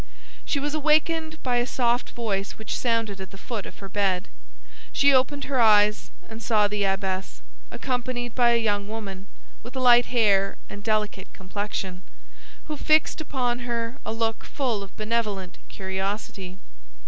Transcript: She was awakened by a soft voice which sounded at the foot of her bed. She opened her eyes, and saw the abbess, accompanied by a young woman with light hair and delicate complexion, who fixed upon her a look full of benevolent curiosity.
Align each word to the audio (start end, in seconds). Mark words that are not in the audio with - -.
She 0.45 0.59
was 0.59 0.73
awakened 0.73 1.37
by 1.43 1.57
a 1.57 1.67
soft 1.67 2.09
voice 2.09 2.53
which 2.53 2.75
sounded 2.75 3.21
at 3.21 3.29
the 3.29 3.37
foot 3.37 3.67
of 3.67 3.77
her 3.77 3.87
bed. 3.87 4.29
She 4.91 5.13
opened 5.13 5.43
her 5.43 5.61
eyes, 5.61 6.09
and 6.27 6.41
saw 6.41 6.67
the 6.67 6.83
abbess, 6.83 7.43
accompanied 7.69 8.33
by 8.33 8.49
a 8.53 8.57
young 8.57 8.87
woman 8.87 9.27
with 9.61 9.75
light 9.75 10.07
hair 10.07 10.57
and 10.71 10.81
delicate 10.83 11.31
complexion, 11.33 12.01
who 12.65 12.77
fixed 12.77 13.21
upon 13.21 13.59
her 13.59 13.97
a 14.03 14.11
look 14.11 14.43
full 14.43 14.81
of 14.81 14.97
benevolent 14.97 15.59
curiosity. 15.69 16.57